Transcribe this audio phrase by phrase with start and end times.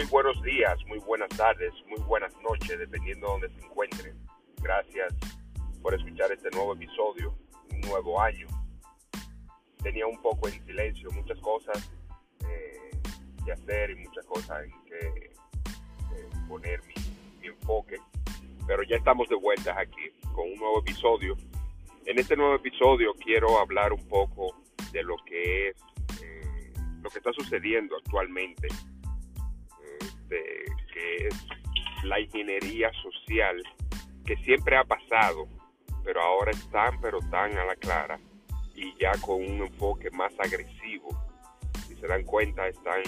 [0.00, 4.16] Muy buenos días, muy buenas tardes, muy buenas noches, dependiendo de donde se encuentren.
[4.62, 5.14] Gracias
[5.82, 7.34] por escuchar este nuevo episodio,
[7.70, 8.46] un nuevo año.
[9.82, 11.92] Tenía un poco en silencio muchas cosas
[12.48, 12.90] eh,
[13.44, 16.94] que hacer y muchas cosas en que eh, poner mi,
[17.38, 17.98] mi enfoque,
[18.66, 21.36] pero ya estamos de vuelta aquí con un nuevo episodio.
[22.06, 24.56] En este nuevo episodio quiero hablar un poco
[24.92, 25.76] de lo que es
[26.22, 28.68] eh, lo que está sucediendo actualmente,
[30.30, 31.34] este, que es
[32.04, 33.62] la ingeniería social
[34.24, 35.48] que siempre ha pasado,
[36.04, 38.18] pero ahora están pero tan a la clara
[38.74, 41.08] y ya con un enfoque más agresivo.
[41.86, 43.02] Si se dan cuenta, están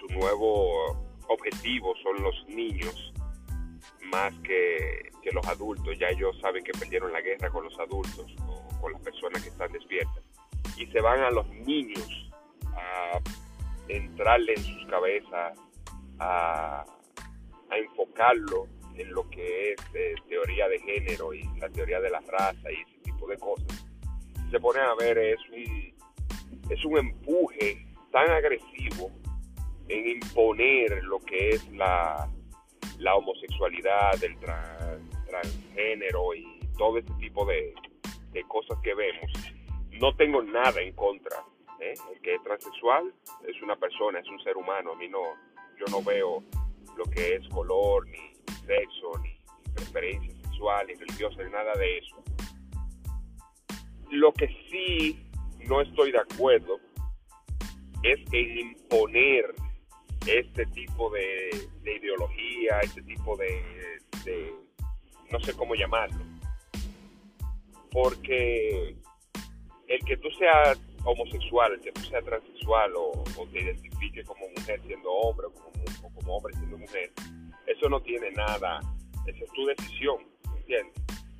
[0.00, 0.96] su nuevo
[1.28, 3.12] objetivo son los niños
[4.12, 5.98] más que, que los adultos.
[5.98, 9.48] Ya ellos saben que perdieron la guerra con los adultos o con las personas que
[9.48, 10.22] están despiertas.
[10.76, 12.30] Y se van a los niños
[12.74, 13.20] a
[13.88, 15.58] entrarle en sus cabezas,
[16.18, 16.84] a,
[17.70, 22.72] enfocarlo en lo que es eh, teoría de género y la teoría de la raza
[22.72, 23.86] y ese tipo de cosas.
[24.50, 25.94] Se pone a ver, es un,
[26.70, 29.10] es un empuje tan agresivo
[29.88, 32.28] en imponer lo que es la,
[32.98, 37.74] la homosexualidad, el transgénero y todo ese tipo de,
[38.32, 39.30] de, cosas que vemos.
[39.92, 41.36] No tengo nada en contra.
[41.80, 41.94] ¿eh?
[42.12, 43.12] El que es transexual
[43.46, 44.92] es una persona, es un ser humano.
[44.92, 45.20] A mí no,
[45.78, 46.42] yo no veo
[46.96, 48.34] lo que es color, ni
[48.66, 49.36] sexo, ni
[49.74, 52.16] preferencia sexual, ni religiosa, ni nada de eso.
[54.10, 55.28] Lo que sí
[55.66, 56.78] no estoy de acuerdo
[58.02, 59.54] es en imponer
[60.26, 63.62] este tipo de, de ideología, este tipo de,
[64.24, 64.52] de,
[65.30, 66.24] no sé cómo llamarlo,
[67.90, 68.96] porque
[69.88, 74.80] el que tú seas homosexual, el que tú seas transexual o, te identifiques como mujer
[74.86, 77.12] siendo hombre o como, hombre siendo mujer,
[77.66, 78.80] eso no tiene nada,
[79.26, 80.16] esa es tu decisión,
[80.56, 80.94] ¿entiendes?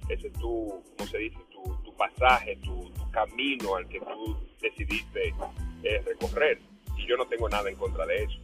[0.08, 5.34] Ese es tu, como se dice, tu, pasaje, tu, tu, camino al que tú decidiste
[5.82, 6.60] eh, recorrer.
[6.96, 8.38] Y yo no tengo nada en contra de eso.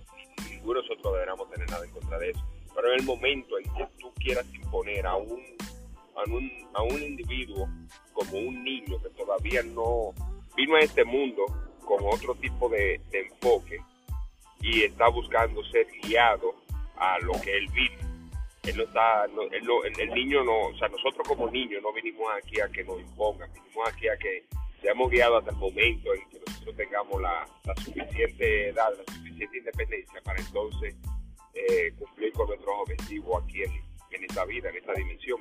[0.50, 2.44] Ninguno de nosotros deberíamos tener nada en contra de eso.
[2.74, 5.40] Pero en el momento en que tú quieras imponer a un,
[6.16, 7.68] a un, a un individuo
[8.14, 10.14] como un niño que todavía no
[10.56, 11.44] vino a este mundo
[11.84, 13.80] con otro tipo de, enfoque
[14.60, 16.54] y está buscando ser guiado
[16.96, 18.12] a lo que él vino.
[18.62, 21.92] Él no está, no, él no, el, niño no, o sea, nosotros como niños no
[21.92, 24.44] vinimos aquí a que nos impongan, vinimos aquí a que
[24.80, 27.46] seamos guiados hasta el momento en que nosotros tengamos la,
[27.82, 30.94] suficiente edad, la suficiente independencia para entonces
[31.54, 35.40] eh, cumplir con nuestros objetivos aquí en esta vida, en esta dimensión.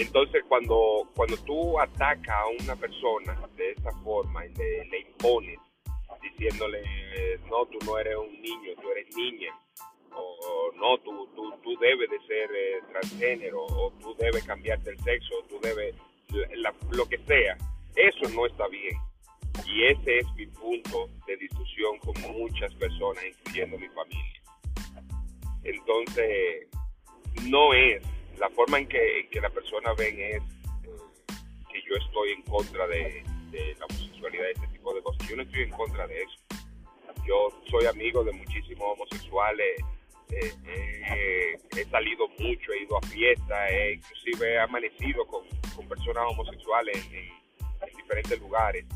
[0.00, 5.58] Entonces, cuando, cuando tú atacas a una persona de esta forma y le, impones,
[6.22, 6.82] diciéndole,
[7.50, 9.54] no, tú no eres un niño, tú eres niña,
[10.12, 14.98] o no, tú, tú, tú debes de ser eh, transgénero, o tú debes cambiarte el
[15.00, 15.94] sexo, o tú debes,
[16.92, 17.58] lo que sea,
[17.94, 18.96] eso no está bien.
[19.66, 24.42] Y ese es mi punto de discusión con muchas personas, incluyendo mi familia.
[25.62, 26.68] Entonces,
[27.50, 28.02] no es,
[28.40, 30.42] la forma en que, en que la persona ven es eh,
[31.70, 35.28] que yo estoy en contra de, de la homosexualidad y ese tipo de cosas.
[35.28, 36.36] Yo no estoy en contra de eso.
[37.26, 39.76] Yo soy amigo de muchísimos homosexuales,
[40.30, 45.44] eh, eh, he salido mucho, he ido a fiestas, inclusive he amanecido con,
[45.76, 47.28] con personas homosexuales en,
[47.88, 48.86] en, diferentes lugares.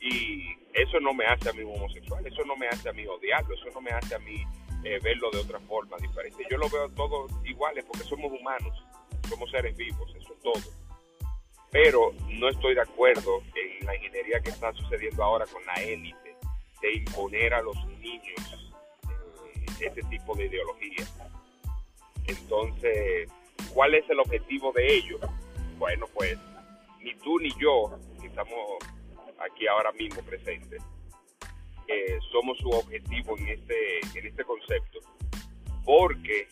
[0.00, 3.54] Y eso no me hace a mí homosexual, eso no me hace a mí odiarlo,
[3.54, 4.42] eso no me hace a mí
[4.86, 6.44] eh, verlo de otra forma diferente.
[6.48, 8.84] Yo lo veo todos iguales porque somos humanos,
[9.28, 10.72] somos seres vivos, eso es todo.
[11.72, 16.36] Pero no estoy de acuerdo en la ingeniería que está sucediendo ahora con la élite
[16.80, 18.72] de imponer a los niños
[19.80, 21.04] ese tipo de ideología.
[22.28, 23.28] Entonces,
[23.74, 25.20] ¿cuál es el objetivo de ellos?
[25.78, 26.38] Bueno, pues
[27.00, 28.78] ni tú ni yo, que estamos
[29.38, 30.80] aquí ahora mismo presentes,
[31.88, 35.00] eh, somos su objetivo en este, en este concepto,
[35.84, 36.48] porque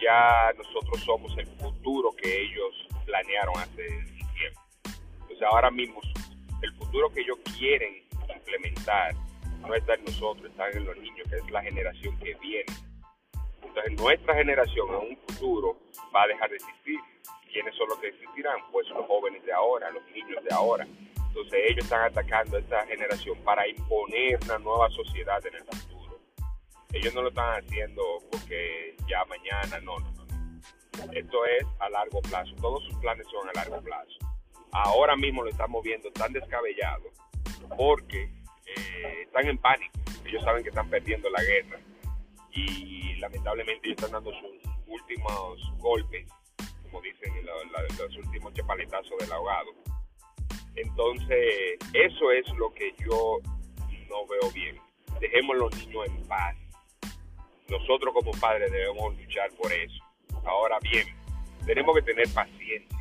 [0.00, 3.86] ya nosotros somos el futuro que ellos planearon hace
[4.34, 4.60] tiempo.
[5.22, 6.00] Entonces ahora mismo
[6.62, 8.02] el futuro que ellos quieren
[8.34, 9.14] implementar
[9.66, 12.66] no está en nosotros, está en los niños, que es la generación que viene.
[13.62, 15.76] Entonces nuestra generación en un futuro
[16.14, 17.00] va a dejar de existir.
[17.52, 18.58] ¿Quiénes son los que existirán?
[18.70, 20.86] Pues los jóvenes de ahora, los niños de ahora.
[21.36, 26.18] Entonces ellos están atacando a esta generación para imponer una nueva sociedad en el futuro.
[26.94, 31.12] Ellos no lo están haciendo porque ya mañana, no, no, no.
[31.12, 32.54] Esto es a largo plazo.
[32.56, 34.16] Todos sus planes son a largo plazo.
[34.72, 37.04] Ahora mismo lo estamos viendo tan descabellado
[37.76, 38.22] porque
[38.64, 39.92] eh, están en pánico.
[40.24, 41.78] Ellos saben que están perdiendo la guerra
[42.52, 46.26] y lamentablemente están dando sus últimos golpes,
[46.82, 49.95] como dicen, los últimos chapaletazos del ahogado.
[50.76, 53.38] Entonces, eso es lo que yo
[54.08, 54.78] no veo bien.
[55.20, 56.54] Dejemos los niños en paz.
[57.68, 60.04] Nosotros como padres debemos luchar por eso.
[60.44, 61.06] Ahora bien,
[61.66, 62.98] tenemos que tener paciencia.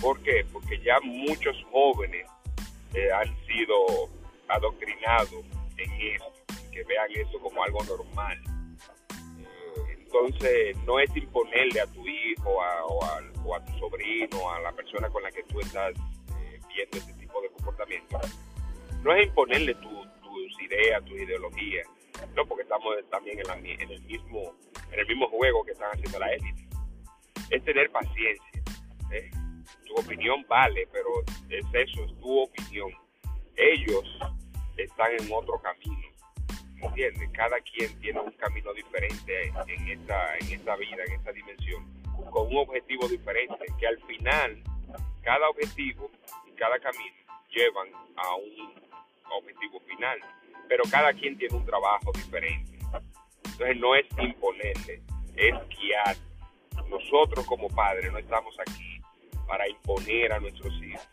[0.00, 0.46] ¿Por qué?
[0.52, 2.26] Porque ya muchos jóvenes
[2.94, 4.08] eh, han sido
[4.48, 5.44] adoctrinados
[5.76, 6.32] en eso,
[6.72, 8.38] que vean eso como algo normal.
[9.40, 13.04] Eh, entonces, no es imponerle a tu hijo o,
[13.54, 15.92] a, tu sobrino, a la persona con la que tú estás
[16.82, 18.20] ese tipo de comportamiento.
[19.02, 21.82] No es imponerle tus ideas, tu ideología,
[22.34, 24.54] no, porque estamos también en, el mismo
[24.92, 26.66] en el mismo juego que están haciendo la élite.
[27.50, 28.62] Es tener paciencia.
[29.12, 29.30] ¿eh?
[29.86, 31.08] Tu opinión vale, pero
[31.48, 32.90] es eso, es tu opinión.
[33.56, 34.04] Ellos
[34.76, 36.08] están en otro camino.
[36.80, 37.28] ¿Entiendes?
[37.32, 41.84] Cada quien tiene un camino diferente en esta, en esta vida, en esta dimensión,
[42.30, 44.62] con un objetivo diferente, que al final
[45.22, 46.10] cada objetivo
[46.58, 47.16] cada camino
[47.50, 48.74] llevan a un
[49.30, 50.18] objetivo final
[50.68, 52.78] pero cada quien tiene un trabajo diferente.
[53.44, 55.02] Entonces no es imponerle,
[55.34, 56.16] es guiar.
[56.88, 59.00] Nosotros como padres no estamos aquí
[59.46, 61.06] para imponer a nuestros hijos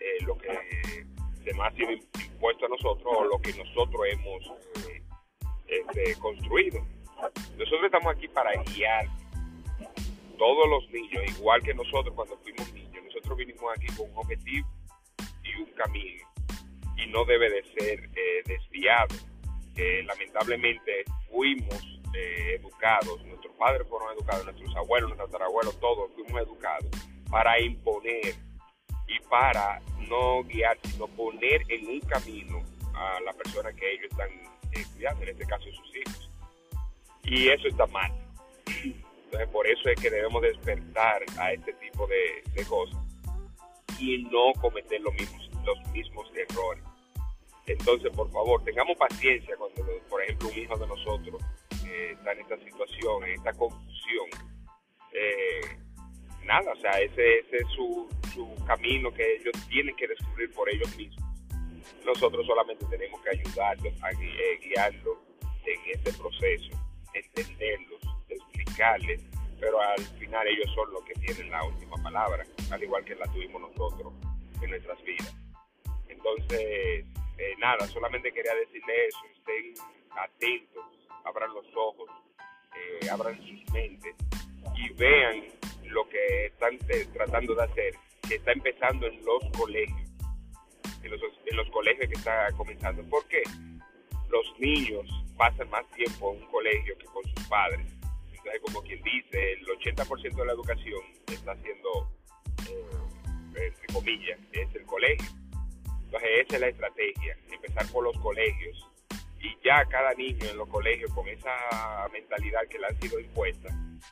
[0.00, 0.48] eh, lo que
[1.44, 4.42] se nos ha sido impuesto a nosotros o lo que nosotros hemos
[4.88, 5.02] eh,
[5.66, 6.84] este, construido.
[7.56, 9.06] Nosotros estamos aquí para guiar
[10.36, 13.04] todos los niños, igual que nosotros cuando fuimos niños.
[13.04, 14.68] Nosotros vinimos aquí con un objetivo
[15.58, 16.24] un camino
[16.96, 19.14] y no debe de ser eh, desviado.
[20.06, 26.88] lamentablemente fuimos eh, educados, nuestros padres fueron educados, nuestros abuelos, nuestros tatarabuelos, todos fuimos educados
[27.28, 28.34] para imponer
[29.08, 32.62] y para no guiar, sino poner en un camino
[32.94, 34.28] a la persona que ellos están
[34.72, 36.30] eh, cuidando, en este caso sus hijos.
[37.24, 38.12] Y eso está mal.
[38.66, 42.96] Entonces por eso es que debemos despertar a este tipo de, de cosas
[43.98, 46.84] y no cometer los mismos, los mismos errores.
[47.66, 51.42] Entonces, por favor, tengamos paciencia cuando, por ejemplo, un hijo de nosotros
[51.86, 54.28] eh, está en esta situación, en esta confusión.
[55.12, 55.78] Eh,
[56.44, 60.94] nada, o sea, ese, es su, su camino que ellos tienen que descubrir por ellos
[60.96, 61.24] mismos.
[62.04, 65.18] Nosotros solamente tenemos que ayudarlos, a eh, guiarlos
[65.64, 66.70] en este proceso,
[67.14, 69.22] entenderlos, explicarles,
[69.58, 73.26] pero al final ellos son los que tienen la última palabra, al igual que la
[73.26, 74.12] tuvimos nosotros
[74.60, 75.34] en nuestras vidas.
[76.24, 77.04] Entonces,
[77.36, 79.74] eh, nada, solamente quería decirle eso, estén
[80.16, 80.84] atentos,
[81.24, 82.08] abran los ojos,
[82.74, 84.14] eh, abran sus mentes
[84.74, 85.44] y vean
[85.84, 86.78] lo que están
[87.12, 87.94] tratando de hacer,
[88.26, 90.10] que está empezando en los colegios,
[91.02, 93.02] en los, colegios que está comenzando.
[93.10, 93.42] ¿Por qué?
[94.30, 95.06] Los niños
[95.36, 97.86] pasan más tiempo en un colegio que con sus padres.
[98.32, 102.10] Entonces, como quien dice, el 80% de la educación está haciendo,
[102.70, 105.43] eh, entre comillas, es el colegio
[106.04, 108.88] entonces esa es la estrategia, empezar por los colegios
[109.40, 113.68] y ya cada niño en los colegios con esa mentalidad que le han sido impuesta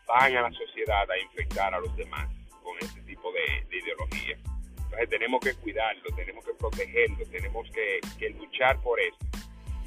[0.07, 2.29] van a la sociedad a infectar a los demás
[2.63, 4.37] con ese tipo de, ideología.
[4.77, 9.17] Entonces tenemos que cuidarlo, tenemos que protegerlo, tenemos que, luchar por eso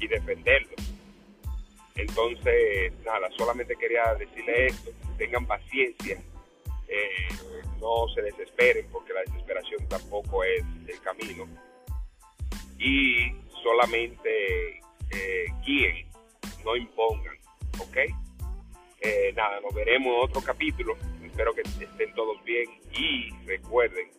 [0.00, 0.74] y defenderlo.
[1.94, 6.20] Entonces, nada, solamente quería decirle esto, tengan paciencia,
[6.88, 7.28] eh,
[7.80, 11.46] no se desesperen porque la desesperación tampoco es el camino
[12.78, 14.78] y solamente
[15.10, 16.06] eh, guíen,
[16.64, 17.36] no impongan,
[17.80, 17.96] ¿ok?
[19.00, 24.10] Eh, nada, nos veremos en otro capítulo, espero que estén todos bien y recuerden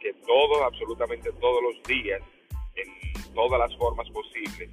[0.00, 2.20] que todos, absolutamente todos los días,
[2.74, 4.70] en todas las formas posibles,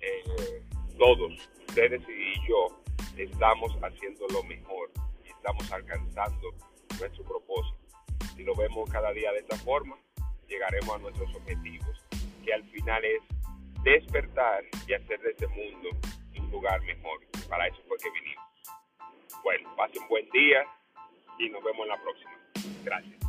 [0.00, 0.62] eh,
[0.98, 1.32] todos,
[1.68, 2.82] ustedes y yo,
[3.16, 4.90] estamos haciendo lo mejor
[5.24, 6.52] y estamos alcanzando
[6.98, 7.76] nuestro propósito.
[8.34, 9.96] Si lo vemos cada día de esta forma,
[10.48, 11.86] llegaremos a nuestros objetivos
[12.46, 13.22] que al final es
[13.82, 15.90] despertar y hacer de este mundo
[16.38, 17.20] un lugar mejor.
[17.48, 18.44] Para eso fue que vinimos.
[19.42, 20.64] Bueno, pasen buen día
[21.38, 22.30] y nos vemos en la próxima.
[22.84, 23.25] Gracias.